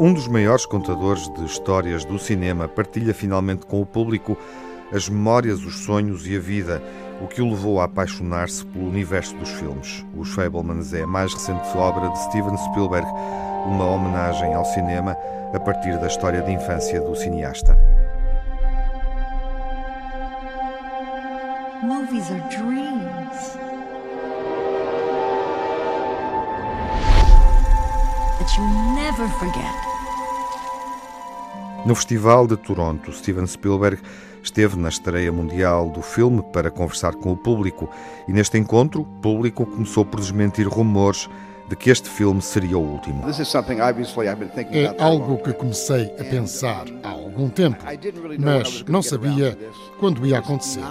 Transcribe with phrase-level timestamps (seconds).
[0.00, 4.38] Um dos maiores contadores de histórias do cinema partilha finalmente com o público
[4.92, 6.82] as memórias, os sonhos e a vida,
[7.20, 10.04] o que o levou a apaixonar-se pelo universo dos filmes.
[10.16, 13.06] Os Fablemans é a mais recente obra de Steven Spielberg,
[13.66, 15.16] uma homenagem ao cinema
[15.52, 17.76] a partir da história de infância do cineasta.
[21.82, 23.56] Movies are dreams.
[28.38, 29.97] That you never forget.
[31.86, 34.02] No Festival de Toronto, Steven Spielberg
[34.42, 37.88] esteve na estreia mundial do filme para conversar com o público
[38.26, 41.28] e neste encontro, o público começou por desmentir rumores
[41.68, 43.24] de que este filme seria o último.
[44.72, 47.84] É algo que comecei a pensar há algum tempo,
[48.38, 49.56] mas não sabia
[50.00, 50.82] quando ia acontecer.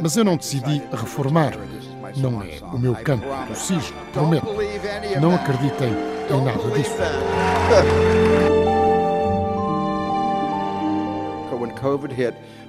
[0.00, 1.86] Mas eu não decidi reformar-me.
[2.16, 4.46] Não é o meu campo do cisne, prometo.
[5.20, 5.92] Não acreditem
[6.30, 6.96] em nada disso.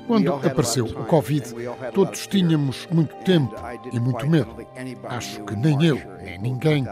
[0.07, 1.43] Quando apareceu o Covid,
[1.93, 3.53] todos tínhamos muito tempo
[3.91, 4.55] e muito medo.
[5.03, 6.85] Acho que nem eu, nem ninguém,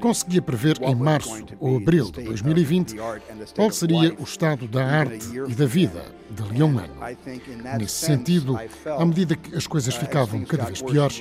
[0.00, 2.94] conseguia prever em março ou abril de 2020
[3.56, 6.94] qual seria o estado da arte e da vida dali a um ano.
[7.76, 11.20] Nesse sentido, à medida que as coisas ficavam cada vez piores,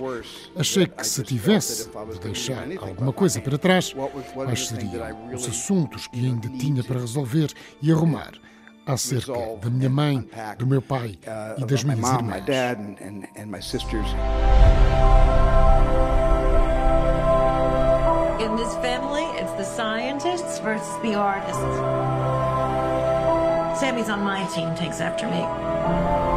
[0.55, 3.95] achei que se tivesse de deixar alguma coisa para trás,
[4.35, 8.33] quais seriam os assuntos que ainda tinha para resolver e arrumar
[8.89, 11.17] acerca da minha mãe, do meu pai
[11.57, 12.43] e das minhas irmãs.
[18.39, 21.61] In this family, it's the scientists versus the artists.
[23.79, 26.28] Sammy's on my team, takes after me.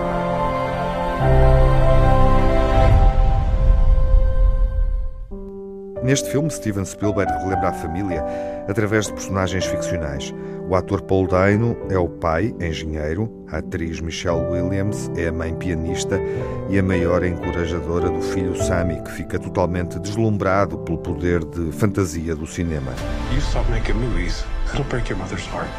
[6.13, 8.23] Neste filme, Steven Spielberg relembra a família
[8.69, 10.31] através de personagens ficcionais.
[10.69, 15.55] O ator Paul Dano é o pai, engenheiro, a atriz Michelle Williams é a mãe
[15.55, 16.21] pianista
[16.69, 22.37] e a maior encorajadora do filho Sammy, que fica totalmente deslumbrado pelo poder de fantasia
[22.37, 22.93] do cinema.
[23.33, 24.45] You stop making movies,
[24.75, 25.71] it'll break your mother's heart.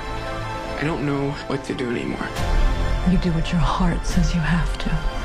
[0.82, 2.28] I don't know what to do anymore.
[3.12, 5.23] You do what your heart says you have to.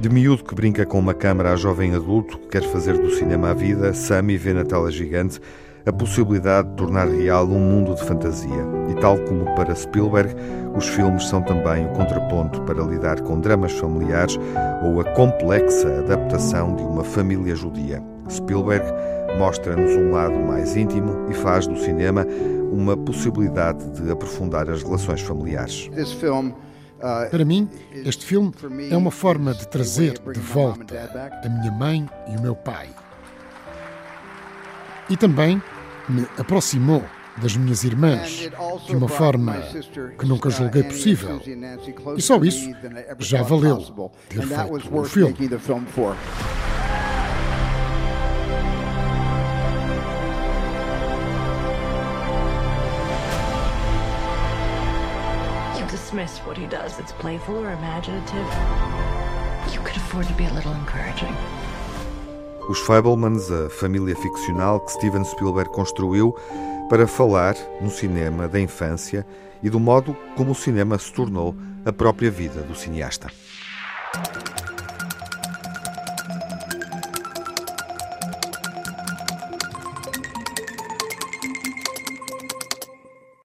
[0.00, 3.50] De miúdo que brinca com uma câmara a jovem adulto que quer fazer do cinema
[3.50, 5.40] a vida, Sammy vê na tela gigante
[5.84, 8.64] a possibilidade de tornar real um mundo de fantasia.
[8.88, 10.36] E tal como para Spielberg,
[10.76, 14.38] os filmes são também o contraponto para lidar com dramas familiares
[14.84, 18.00] ou a complexa adaptação de uma família judia.
[18.30, 18.84] Spielberg
[19.36, 22.24] mostra-nos um lado mais íntimo e faz do cinema
[22.70, 25.90] uma possibilidade de aprofundar as relações familiares.
[27.30, 28.52] Para mim, este filme
[28.90, 30.94] é uma forma de trazer de volta
[31.44, 32.88] a minha mãe e o meu pai.
[35.08, 35.62] E também
[36.08, 37.02] me aproximou
[37.40, 38.50] das minhas irmãs
[38.86, 39.56] de uma forma
[40.18, 41.40] que nunca julguei possível.
[42.16, 42.70] E só isso
[43.18, 43.78] já valeu
[44.28, 45.36] ter feito o filme.
[56.08, 58.46] Dismiss what he does that's playful or imaginative.
[59.72, 61.34] You could afford to be a little encouraging.
[62.68, 66.34] Os Fablemans, a família ficcional que Steven Spielberg construiu
[66.88, 69.26] para falar no cinema da infância
[69.62, 71.54] e do modo como o cinema se tornou
[71.84, 73.28] a própria vida do cineasta.